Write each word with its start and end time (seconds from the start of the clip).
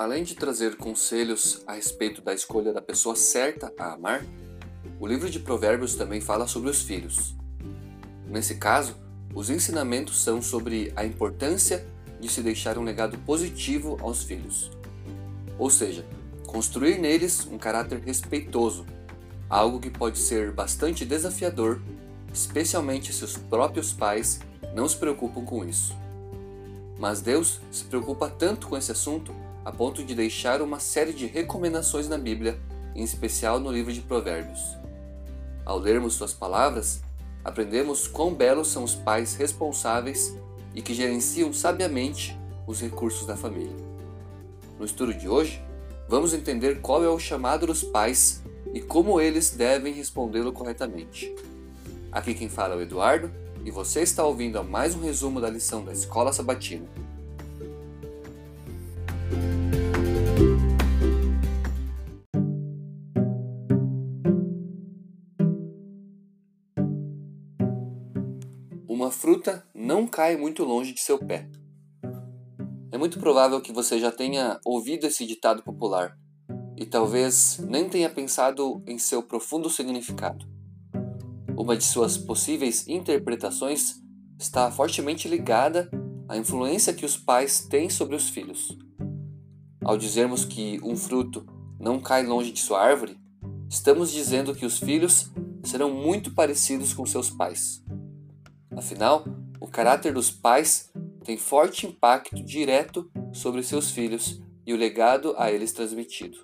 Além 0.00 0.24
de 0.24 0.34
trazer 0.34 0.76
conselhos 0.78 1.62
a 1.66 1.74
respeito 1.74 2.22
da 2.22 2.32
escolha 2.32 2.72
da 2.72 2.80
pessoa 2.80 3.14
certa 3.14 3.70
a 3.78 3.92
amar, 3.92 4.24
o 4.98 5.06
livro 5.06 5.28
de 5.28 5.38
Provérbios 5.38 5.94
também 5.94 6.22
fala 6.22 6.46
sobre 6.46 6.70
os 6.70 6.80
filhos. 6.80 7.36
Nesse 8.26 8.54
caso, 8.54 8.96
os 9.34 9.50
ensinamentos 9.50 10.18
são 10.22 10.40
sobre 10.40 10.90
a 10.96 11.04
importância 11.04 11.86
de 12.18 12.30
se 12.30 12.40
deixar 12.40 12.78
um 12.78 12.82
legado 12.82 13.18
positivo 13.26 13.98
aos 14.00 14.22
filhos. 14.22 14.70
Ou 15.58 15.68
seja, 15.68 16.02
construir 16.46 16.96
neles 16.98 17.46
um 17.52 17.58
caráter 17.58 18.00
respeitoso, 18.00 18.86
algo 19.50 19.78
que 19.78 19.90
pode 19.90 20.18
ser 20.18 20.50
bastante 20.50 21.04
desafiador, 21.04 21.78
especialmente 22.32 23.12
se 23.12 23.22
os 23.22 23.36
próprios 23.36 23.92
pais 23.92 24.40
não 24.74 24.88
se 24.88 24.96
preocupam 24.96 25.44
com 25.44 25.62
isso. 25.62 25.94
Mas 26.98 27.20
Deus 27.20 27.60
se 27.70 27.84
preocupa 27.84 28.30
tanto 28.30 28.66
com 28.66 28.78
esse 28.78 28.92
assunto 28.92 29.39
a 29.64 29.70
ponto 29.70 30.02
de 30.02 30.14
deixar 30.14 30.62
uma 30.62 30.78
série 30.78 31.12
de 31.12 31.26
recomendações 31.26 32.08
na 32.08 32.16
Bíblia, 32.16 32.58
em 32.94 33.02
especial 33.02 33.60
no 33.60 33.70
livro 33.70 33.92
de 33.92 34.00
Provérbios. 34.00 34.76
Ao 35.64 35.78
lermos 35.78 36.14
suas 36.14 36.32
palavras, 36.32 37.00
aprendemos 37.44 38.06
quão 38.06 38.34
belos 38.34 38.68
são 38.68 38.84
os 38.84 38.94
pais 38.94 39.34
responsáveis 39.34 40.34
e 40.74 40.80
que 40.80 40.94
gerenciam 40.94 41.52
sabiamente 41.52 42.38
os 42.66 42.80
recursos 42.80 43.26
da 43.26 43.36
família. 43.36 43.76
No 44.78 44.84
estudo 44.84 45.12
de 45.12 45.28
hoje, 45.28 45.62
vamos 46.08 46.32
entender 46.32 46.80
qual 46.80 47.04
é 47.04 47.08
o 47.08 47.18
chamado 47.18 47.66
dos 47.66 47.82
pais 47.82 48.42
e 48.72 48.80
como 48.80 49.20
eles 49.20 49.50
devem 49.50 49.92
respondê-lo 49.92 50.52
corretamente. 50.52 51.34
Aqui 52.10 52.34
quem 52.34 52.48
fala 52.48 52.74
é 52.74 52.78
o 52.78 52.82
Eduardo 52.82 53.30
e 53.64 53.70
você 53.70 54.00
está 54.00 54.24
ouvindo 54.24 54.58
a 54.58 54.62
mais 54.62 54.94
um 54.94 55.00
resumo 55.00 55.40
da 55.40 55.50
lição 55.50 55.84
da 55.84 55.92
Escola 55.92 56.32
Sabatina. 56.32 56.86
Uma 69.10 69.16
fruta 69.16 69.66
não 69.74 70.06
cai 70.06 70.36
muito 70.36 70.62
longe 70.62 70.92
de 70.92 71.00
seu 71.00 71.18
pé. 71.18 71.50
É 72.92 72.96
muito 72.96 73.18
provável 73.18 73.60
que 73.60 73.72
você 73.72 73.98
já 73.98 74.12
tenha 74.12 74.60
ouvido 74.64 75.04
esse 75.04 75.26
ditado 75.26 75.64
popular 75.64 76.16
e 76.76 76.86
talvez 76.86 77.58
nem 77.58 77.88
tenha 77.88 78.08
pensado 78.08 78.80
em 78.86 79.00
seu 79.00 79.20
profundo 79.20 79.68
significado. 79.68 80.46
Uma 81.56 81.76
de 81.76 81.82
suas 81.82 82.16
possíveis 82.16 82.86
interpretações 82.86 83.96
está 84.38 84.70
fortemente 84.70 85.26
ligada 85.26 85.90
à 86.28 86.36
influência 86.36 86.94
que 86.94 87.04
os 87.04 87.16
pais 87.16 87.66
têm 87.68 87.90
sobre 87.90 88.14
os 88.14 88.28
filhos. 88.28 88.78
Ao 89.84 89.98
dizermos 89.98 90.44
que 90.44 90.78
um 90.84 90.96
fruto 90.96 91.44
não 91.80 92.00
cai 92.00 92.24
longe 92.24 92.52
de 92.52 92.60
sua 92.60 92.80
árvore, 92.80 93.18
estamos 93.68 94.12
dizendo 94.12 94.54
que 94.54 94.64
os 94.64 94.78
filhos 94.78 95.32
serão 95.64 95.92
muito 95.92 96.32
parecidos 96.32 96.94
com 96.94 97.04
seus 97.04 97.28
pais. 97.28 97.82
Afinal, 98.80 99.26
o 99.60 99.66
caráter 99.66 100.14
dos 100.14 100.30
pais 100.30 100.90
tem 101.22 101.36
forte 101.36 101.86
impacto 101.86 102.42
direto 102.42 103.10
sobre 103.30 103.62
seus 103.62 103.90
filhos 103.90 104.42
e 104.64 104.72
o 104.72 104.76
legado 104.76 105.34
a 105.36 105.52
eles 105.52 105.70
transmitido. 105.70 106.38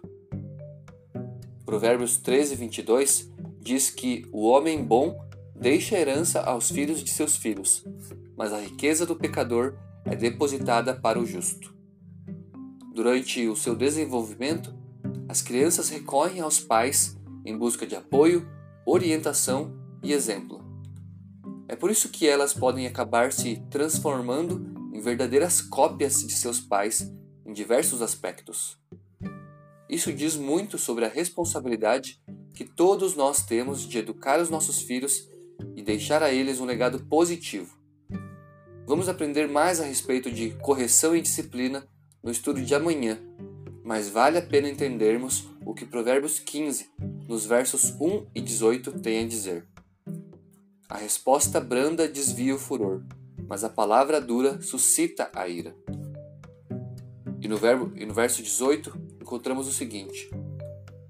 Provérbios 1.64 2.18
13, 2.18 2.54
22 2.56 3.32
diz 3.58 3.88
que 3.88 4.28
o 4.30 4.42
homem 4.42 4.84
bom 4.84 5.18
deixa 5.58 5.98
herança 5.98 6.42
aos 6.42 6.70
filhos 6.70 7.02
de 7.02 7.08
seus 7.08 7.38
filhos, 7.38 7.82
mas 8.36 8.52
a 8.52 8.60
riqueza 8.60 9.06
do 9.06 9.16
pecador 9.16 9.78
é 10.04 10.14
depositada 10.14 10.94
para 10.94 11.18
o 11.18 11.24
justo. 11.24 11.74
Durante 12.94 13.48
o 13.48 13.56
seu 13.56 13.74
desenvolvimento, 13.74 14.74
as 15.26 15.40
crianças 15.40 15.88
recorrem 15.88 16.42
aos 16.42 16.60
pais 16.60 17.16
em 17.46 17.56
busca 17.56 17.86
de 17.86 17.96
apoio, 17.96 18.46
orientação 18.84 19.74
e 20.02 20.12
exemplo. 20.12 20.55
É 21.68 21.74
por 21.74 21.90
isso 21.90 22.08
que 22.10 22.28
elas 22.28 22.54
podem 22.54 22.86
acabar 22.86 23.32
se 23.32 23.62
transformando 23.70 24.90
em 24.92 25.00
verdadeiras 25.00 25.60
cópias 25.60 26.24
de 26.24 26.32
seus 26.32 26.60
pais 26.60 27.12
em 27.44 27.52
diversos 27.52 28.00
aspectos. 28.00 28.78
Isso 29.88 30.12
diz 30.12 30.36
muito 30.36 30.78
sobre 30.78 31.04
a 31.04 31.08
responsabilidade 31.08 32.20
que 32.54 32.64
todos 32.64 33.14
nós 33.14 33.44
temos 33.44 33.86
de 33.86 33.98
educar 33.98 34.40
os 34.40 34.48
nossos 34.48 34.80
filhos 34.80 35.28
e 35.74 35.82
deixar 35.82 36.22
a 36.22 36.32
eles 36.32 36.60
um 36.60 36.64
legado 36.64 37.00
positivo. 37.00 37.76
Vamos 38.86 39.08
aprender 39.08 39.48
mais 39.48 39.80
a 39.80 39.84
respeito 39.84 40.30
de 40.30 40.50
correção 40.50 41.14
e 41.14 41.20
disciplina 41.20 41.86
no 42.22 42.30
estudo 42.30 42.62
de 42.62 42.74
amanhã, 42.74 43.18
mas 43.84 44.08
vale 44.08 44.38
a 44.38 44.42
pena 44.42 44.68
entendermos 44.68 45.48
o 45.64 45.74
que 45.74 45.84
Provérbios 45.84 46.38
15, 46.38 46.90
nos 47.28 47.44
versos 47.44 47.90
1 48.00 48.26
e 48.34 48.40
18, 48.40 48.92
tem 49.00 49.24
a 49.24 49.28
dizer. 49.28 49.66
A 50.88 50.96
resposta 50.96 51.60
branda 51.60 52.06
desvia 52.06 52.54
o 52.54 52.58
furor, 52.58 53.02
mas 53.48 53.64
a 53.64 53.68
palavra 53.68 54.20
dura 54.20 54.62
suscita 54.62 55.28
a 55.34 55.48
ira. 55.48 55.76
E 57.40 57.48
no, 57.48 57.56
verbo, 57.56 57.92
e 57.96 58.06
no 58.06 58.14
verso 58.14 58.40
18 58.40 58.96
encontramos 59.20 59.66
o 59.66 59.72
seguinte: 59.72 60.30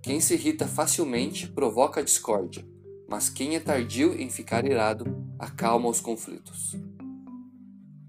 Quem 0.03 0.19
se 0.19 0.33
irrita 0.33 0.67
facilmente 0.67 1.47
provoca 1.49 2.03
discórdia, 2.03 2.67
mas 3.07 3.29
quem 3.29 3.55
é 3.55 3.61
tardio 3.61 4.19
em 4.19 4.31
ficar 4.31 4.65
irado 4.65 5.05
acalma 5.39 5.91
os 5.91 6.01
conflitos. 6.01 6.75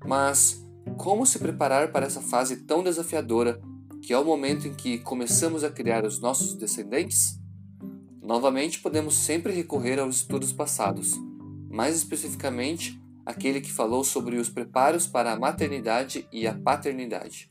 Mas 0.06 0.66
como 0.96 1.26
se 1.26 1.38
preparar 1.38 1.92
para 1.92 2.06
essa 2.06 2.22
fase 2.22 2.64
tão 2.64 2.82
desafiadora 2.82 3.60
que 4.02 4.14
é 4.14 4.18
o 4.18 4.24
momento 4.24 4.70
em 4.70 4.74
que 4.74 5.00
começamos 5.00 5.66
a 5.66 5.70
criar 5.70 6.06
os 6.06 6.22
nossos 6.22 6.54
descendentes? 6.54 7.38
Novamente 8.22 8.80
podemos 8.80 9.16
sempre 9.16 9.52
recorrer 9.52 10.00
aos 10.00 10.18
estudos 10.18 10.54
passados 10.54 11.27
mais 11.70 11.96
especificamente 11.96 13.00
aquele 13.26 13.60
que 13.60 13.72
falou 13.72 14.04
sobre 14.04 14.38
os 14.38 14.50
preparos 14.50 15.06
para 15.06 15.34
a 15.34 15.40
maternidade 15.40 16.28
e 16.32 16.48
a 16.48 16.54
paternidade. 16.54 17.50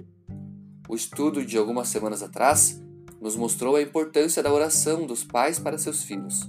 O 0.89 0.95
estudo 0.95 1.45
de 1.45 1.59
algumas 1.59 1.89
semanas 1.89 2.23
atrás 2.23 2.81
nos 3.21 3.37
mostrou 3.37 3.77
a 3.77 3.83
importância 3.83 4.43
da 4.43 4.53
oração 4.53 5.07
dos 5.07 5.25
pais 5.25 5.59
para 5.59 5.79
seus 5.79 6.03
filhos. 6.03 6.49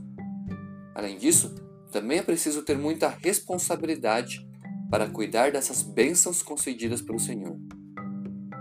Além 0.93 1.17
disso, 1.17 1.55
também 1.91 2.19
é 2.19 2.23
preciso 2.23 2.61
ter 2.61 2.77
muita 2.77 3.09
responsabilidade 3.09 4.45
para 4.89 5.09
cuidar 5.09 5.51
dessas 5.51 5.81
bênçãos 5.81 6.43
concedidas 6.43 7.01
pelo 7.01 7.19
Senhor. 7.19 7.57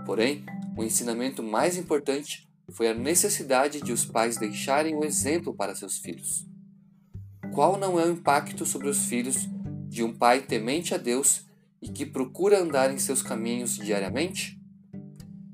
Porém, 0.05 0.45
o 0.75 0.83
ensinamento 0.83 1.43
mais 1.43 1.77
importante 1.77 2.49
foi 2.71 2.87
a 2.87 2.93
necessidade 2.93 3.81
de 3.81 3.93
os 3.93 4.05
pais 4.05 4.37
deixarem 4.37 4.95
o 4.95 5.03
exemplo 5.03 5.53
para 5.53 5.75
seus 5.75 5.97
filhos. 5.97 6.46
Qual 7.57 7.75
não 7.75 7.99
é 7.99 8.05
o 8.05 8.11
impacto 8.11 8.67
sobre 8.67 8.87
os 8.87 9.05
filhos 9.05 9.47
de 9.89 10.03
um 10.03 10.13
pai 10.13 10.43
temente 10.43 10.93
a 10.93 10.97
Deus 10.97 11.43
e 11.81 11.89
que 11.89 12.05
procura 12.05 12.61
andar 12.61 12.93
em 12.93 12.99
seus 12.99 13.23
caminhos 13.23 13.77
diariamente? 13.77 14.61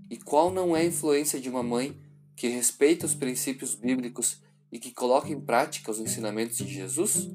E 0.09 0.17
qual 0.17 0.51
não 0.51 0.75
é 0.75 0.81
a 0.81 0.85
influência 0.85 1.39
de 1.39 1.47
uma 1.47 1.63
mãe 1.63 1.97
que 2.35 2.49
respeita 2.49 3.05
os 3.05 3.15
princípios 3.15 3.73
bíblicos 3.73 4.41
e 4.69 4.79
que 4.79 4.91
coloca 4.91 5.29
em 5.29 5.39
prática 5.39 5.91
os 5.91 5.99
ensinamentos 5.99 6.57
de 6.57 6.67
Jesus? 6.67 7.31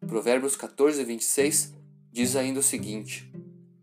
Provérbios 0.00 0.56
14, 0.56 1.04
26 1.04 1.74
diz 2.10 2.34
ainda 2.34 2.60
o 2.60 2.62
seguinte: 2.62 3.30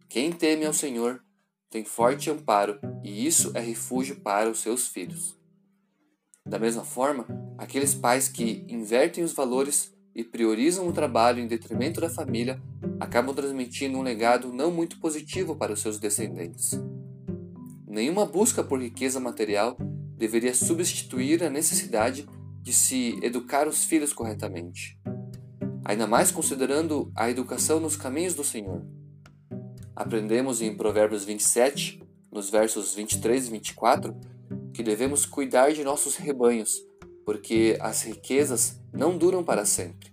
Quem 0.09 0.31
teme 0.31 0.65
ao 0.65 0.73
Senhor 0.73 1.23
tem 1.69 1.85
forte 1.85 2.31
amparo, 2.31 2.79
e 3.03 3.27
isso 3.27 3.51
é 3.53 3.59
refúgio 3.59 4.21
para 4.21 4.49
os 4.49 4.57
seus 4.57 4.87
filhos. 4.87 5.37
Da 6.45 6.59
mesma 6.59 6.83
forma, 6.83 7.25
aqueles 7.57 7.95
pais 7.95 8.27
que 8.27 8.65
invertem 8.67 9.23
os 9.23 9.31
valores 9.31 9.93
e 10.13 10.23
priorizam 10.23 10.87
o 10.87 10.93
trabalho 10.93 11.39
em 11.39 11.47
detrimento 11.47 12.01
da 12.01 12.09
família 12.09 12.61
acabam 12.99 13.33
transmitindo 13.33 13.97
um 13.97 14.01
legado 14.01 14.51
não 14.51 14.69
muito 14.69 14.99
positivo 14.99 15.55
para 15.55 15.73
os 15.73 15.81
seus 15.81 15.99
descendentes. 15.99 16.71
Nenhuma 17.87 18.25
busca 18.25 18.63
por 18.63 18.81
riqueza 18.81 19.19
material 19.19 19.77
deveria 20.17 20.53
substituir 20.53 21.43
a 21.43 21.49
necessidade 21.49 22.27
de 22.61 22.73
se 22.73 23.17
educar 23.21 23.67
os 23.67 23.83
filhos 23.83 24.13
corretamente, 24.13 24.99
ainda 25.83 26.07
mais 26.07 26.31
considerando 26.31 27.11
a 27.15 27.29
educação 27.29 27.79
nos 27.79 27.95
caminhos 27.95 28.35
do 28.35 28.43
Senhor. 28.43 28.85
Aprendemos 29.95 30.61
em 30.61 30.75
Provérbios 30.75 31.23
27, 31.23 32.01
nos 32.31 32.49
versos 32.49 32.95
23 32.95 33.47
e 33.47 33.51
24, 33.51 34.32
que 34.73 34.83
devemos 34.83 35.25
cuidar 35.25 35.71
de 35.71 35.83
nossos 35.83 36.15
rebanhos, 36.15 36.81
porque 37.25 37.77
as 37.79 38.01
riquezas 38.01 38.79
não 38.91 39.17
duram 39.17 39.43
para 39.43 39.65
sempre. 39.65 40.11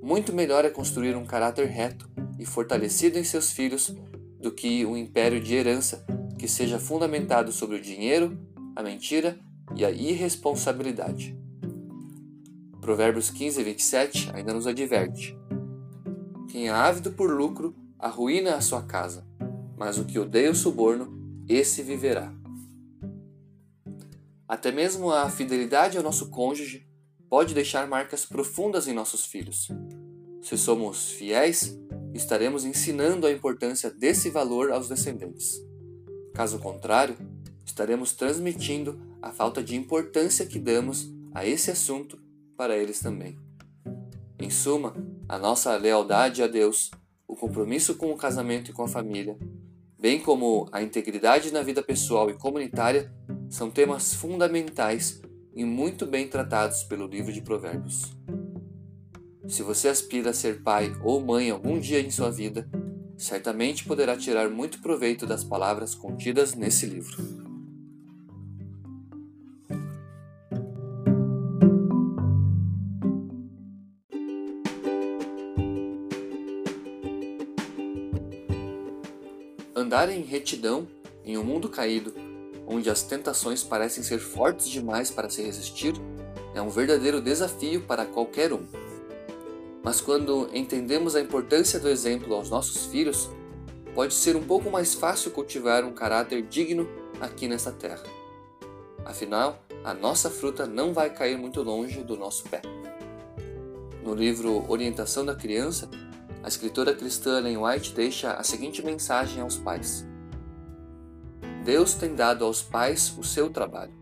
Muito 0.00 0.32
melhor 0.32 0.64
é 0.64 0.70
construir 0.70 1.14
um 1.16 1.24
caráter 1.24 1.68
reto 1.68 2.10
e 2.38 2.44
fortalecido 2.44 3.18
em 3.18 3.24
seus 3.24 3.52
filhos 3.52 3.94
do 4.40 4.50
que 4.50 4.84
um 4.84 4.96
império 4.96 5.40
de 5.40 5.54
herança 5.54 6.04
que 6.38 6.48
seja 6.48 6.78
fundamentado 6.78 7.52
sobre 7.52 7.76
o 7.76 7.80
dinheiro, 7.80 8.36
a 8.74 8.82
mentira 8.82 9.38
e 9.76 9.84
a 9.84 9.90
irresponsabilidade. 9.90 11.38
Provérbios 12.80 13.30
15 13.30 13.62
27 13.62 14.30
ainda 14.34 14.52
nos 14.52 14.66
adverte: 14.66 15.38
Quem 16.48 16.66
é 16.66 16.70
ávido 16.72 17.12
por 17.12 17.30
lucro 17.30 17.72
arruína 17.96 18.56
a 18.56 18.60
sua 18.60 18.82
casa, 18.82 19.24
mas 19.76 19.98
o 19.98 20.04
que 20.04 20.18
odeia 20.18 20.50
o 20.50 20.54
suborno, 20.54 21.44
esse 21.48 21.80
viverá. 21.80 22.41
Até 24.52 24.70
mesmo 24.70 25.10
a 25.10 25.30
fidelidade 25.30 25.96
ao 25.96 26.04
nosso 26.04 26.28
cônjuge 26.28 26.86
pode 27.26 27.54
deixar 27.54 27.88
marcas 27.88 28.26
profundas 28.26 28.86
em 28.86 28.92
nossos 28.92 29.24
filhos. 29.24 29.70
Se 30.42 30.58
somos 30.58 31.10
fiéis, 31.10 31.74
estaremos 32.12 32.66
ensinando 32.66 33.26
a 33.26 33.32
importância 33.32 33.90
desse 33.90 34.28
valor 34.28 34.70
aos 34.70 34.90
descendentes. 34.90 35.58
Caso 36.34 36.58
contrário, 36.58 37.16
estaremos 37.64 38.12
transmitindo 38.12 39.00
a 39.22 39.32
falta 39.32 39.62
de 39.62 39.74
importância 39.74 40.44
que 40.44 40.58
damos 40.58 41.10
a 41.32 41.46
esse 41.46 41.70
assunto 41.70 42.20
para 42.54 42.76
eles 42.76 43.00
também. 43.00 43.38
Em 44.38 44.50
suma, 44.50 44.94
a 45.30 45.38
nossa 45.38 45.74
lealdade 45.78 46.42
a 46.42 46.46
Deus, 46.46 46.90
o 47.26 47.34
compromisso 47.34 47.94
com 47.94 48.12
o 48.12 48.18
casamento 48.18 48.70
e 48.70 48.74
com 48.74 48.82
a 48.82 48.88
família, 48.88 49.34
bem 49.98 50.20
como 50.20 50.68
a 50.70 50.82
integridade 50.82 51.50
na 51.50 51.62
vida 51.62 51.82
pessoal 51.82 52.28
e 52.28 52.34
comunitária, 52.34 53.10
são 53.52 53.70
temas 53.70 54.14
fundamentais 54.14 55.20
e 55.54 55.62
muito 55.62 56.06
bem 56.06 56.26
tratados 56.26 56.84
pelo 56.84 57.06
livro 57.06 57.30
de 57.30 57.42
Provérbios. 57.42 58.10
Se 59.46 59.62
você 59.62 59.88
aspira 59.88 60.30
a 60.30 60.32
ser 60.32 60.62
pai 60.62 60.90
ou 61.04 61.20
mãe 61.20 61.50
algum 61.50 61.78
dia 61.78 62.00
em 62.00 62.10
sua 62.10 62.30
vida, 62.30 62.66
certamente 63.14 63.84
poderá 63.84 64.16
tirar 64.16 64.48
muito 64.48 64.80
proveito 64.80 65.26
das 65.26 65.44
palavras 65.44 65.94
contidas 65.94 66.54
nesse 66.54 66.86
livro. 66.86 67.42
Andar 79.76 80.08
em 80.08 80.22
retidão 80.22 80.88
em 81.22 81.36
um 81.36 81.44
mundo 81.44 81.68
caído, 81.68 82.31
onde 82.72 82.88
as 82.88 83.02
tentações 83.02 83.62
parecem 83.62 84.02
ser 84.02 84.18
fortes 84.18 84.68
demais 84.68 85.10
para 85.10 85.28
se 85.28 85.42
resistir, 85.42 85.94
é 86.54 86.62
um 86.62 86.70
verdadeiro 86.70 87.20
desafio 87.20 87.82
para 87.82 88.06
qualquer 88.06 88.52
um. 88.52 88.62
Mas 89.82 90.00
quando 90.00 90.48
entendemos 90.54 91.14
a 91.14 91.20
importância 91.20 91.78
do 91.78 91.88
exemplo 91.88 92.34
aos 92.34 92.48
nossos 92.48 92.86
filhos, 92.86 93.28
pode 93.94 94.14
ser 94.14 94.36
um 94.36 94.42
pouco 94.42 94.70
mais 94.70 94.94
fácil 94.94 95.30
cultivar 95.30 95.84
um 95.84 95.92
caráter 95.92 96.42
digno 96.42 96.88
aqui 97.20 97.48
nesta 97.48 97.72
terra. 97.72 98.04
Afinal, 99.04 99.62
a 99.84 99.92
nossa 99.92 100.30
fruta 100.30 100.66
não 100.66 100.92
vai 100.92 101.10
cair 101.10 101.36
muito 101.36 101.62
longe 101.62 102.02
do 102.02 102.16
nosso 102.16 102.44
pé. 102.44 102.62
No 104.04 104.14
livro 104.14 104.64
Orientação 104.68 105.24
da 105.24 105.34
Criança, 105.34 105.88
a 106.42 106.48
escritora 106.48 106.94
cristã 106.94 107.38
Ellen 107.38 107.58
White 107.58 107.92
deixa 107.92 108.32
a 108.34 108.42
seguinte 108.42 108.84
mensagem 108.84 109.42
aos 109.42 109.56
pais: 109.56 110.06
Deus 111.62 111.94
tem 111.94 112.16
dado 112.16 112.44
aos 112.44 112.60
pais 112.60 113.16
o 113.16 113.22
seu 113.22 113.48
trabalho, 113.48 113.92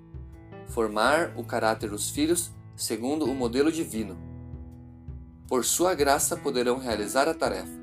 formar 0.68 1.34
o 1.36 1.44
caráter 1.44 1.90
dos 1.90 2.08
filhos 2.08 2.50
segundo 2.74 3.26
o 3.26 3.34
modelo 3.34 3.70
divino. 3.70 4.16
Por 5.46 5.62
sua 5.62 5.94
graça 5.94 6.38
poderão 6.38 6.78
realizar 6.78 7.28
a 7.28 7.34
tarefa, 7.34 7.78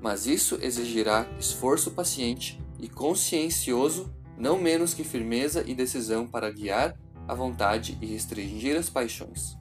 mas 0.00 0.28
isso 0.28 0.58
exigirá 0.62 1.26
esforço 1.40 1.90
paciente 1.90 2.62
e 2.78 2.88
consciencioso, 2.88 4.14
não 4.38 4.60
menos 4.60 4.94
que 4.94 5.02
firmeza 5.02 5.64
e 5.66 5.74
decisão 5.74 6.24
para 6.28 6.52
guiar 6.52 6.96
a 7.26 7.34
vontade 7.34 7.98
e 8.00 8.06
restringir 8.06 8.76
as 8.76 8.88
paixões. 8.88 9.56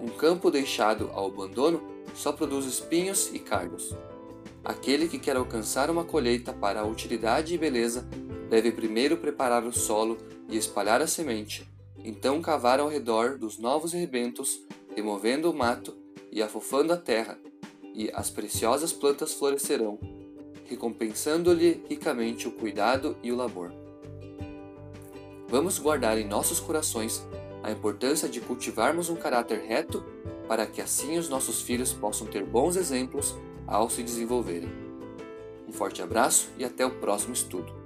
Um 0.00 0.08
campo 0.08 0.50
deixado 0.50 1.08
ao 1.12 1.28
abandono 1.28 1.80
só 2.16 2.32
produz 2.32 2.66
espinhos 2.66 3.30
e 3.32 3.38
cardos. 3.38 3.94
Aquele 4.64 5.06
que 5.06 5.20
quer 5.20 5.36
alcançar 5.36 5.88
uma 5.88 6.04
colheita 6.04 6.52
para 6.52 6.80
a 6.80 6.86
utilidade 6.86 7.54
e 7.54 7.58
beleza 7.58 8.08
deve 8.50 8.72
primeiro 8.72 9.16
preparar 9.16 9.64
o 9.64 9.72
solo 9.72 10.18
e 10.48 10.56
espalhar 10.56 11.00
a 11.00 11.06
semente, 11.06 11.66
então 12.04 12.42
cavar 12.42 12.80
ao 12.80 12.88
redor 12.88 13.38
dos 13.38 13.56
novos 13.58 13.92
rebentos, 13.92 14.60
removendo 14.94 15.48
o 15.48 15.54
mato 15.54 15.96
e 16.32 16.42
afofando 16.42 16.92
a 16.92 16.96
terra, 16.96 17.38
e 17.94 18.10
as 18.12 18.28
preciosas 18.28 18.92
plantas 18.92 19.32
florescerão, 19.32 19.98
recompensando-lhe 20.66 21.82
ricamente 21.88 22.48
o 22.48 22.52
cuidado 22.52 23.16
e 23.22 23.30
o 23.30 23.36
labor. 23.36 23.72
Vamos 25.48 25.78
guardar 25.78 26.18
em 26.18 26.26
nossos 26.26 26.58
corações 26.58 27.24
a 27.62 27.70
importância 27.70 28.28
de 28.28 28.40
cultivarmos 28.40 29.08
um 29.08 29.16
caráter 29.16 29.60
reto 29.60 30.04
para 30.48 30.66
que 30.66 30.80
assim 30.80 31.18
os 31.18 31.28
nossos 31.28 31.62
filhos 31.62 31.92
possam 31.92 32.26
ter 32.26 32.44
bons 32.44 32.74
exemplos 32.74 33.36
ao 33.66 33.88
se 33.88 34.02
desenvolverem. 34.02 34.70
Um 35.68 35.72
forte 35.72 36.02
abraço 36.02 36.48
e 36.58 36.64
até 36.64 36.84
o 36.84 36.98
próximo 36.98 37.32
estudo. 37.32 37.79